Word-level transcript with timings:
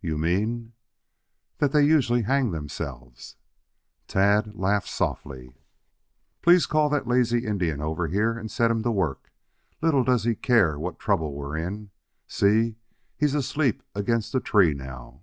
"You 0.00 0.18
mean?" 0.18 0.72
"That 1.58 1.72
they 1.72 1.82
usually 1.82 2.22
hang 2.22 2.52
themselves." 2.52 3.34
Tad 4.06 4.54
laughed 4.54 4.86
softly. 4.86 5.56
"Please 6.42 6.64
call 6.64 6.88
that 6.90 7.08
lazy 7.08 7.44
Indian 7.44 7.80
over 7.82 8.06
here 8.06 8.38
and 8.38 8.48
set 8.48 8.70
him 8.70 8.84
to 8.84 8.92
work. 8.92 9.32
Little 9.82 10.04
does 10.04 10.22
he 10.22 10.36
care 10.36 10.78
what 10.78 11.00
trouble 11.00 11.34
we're 11.34 11.56
in. 11.56 11.90
See, 12.28 12.76
he's 13.16 13.34
asleep 13.34 13.82
against 13.96 14.32
a 14.36 14.40
tree 14.40 14.74
now." 14.74 15.22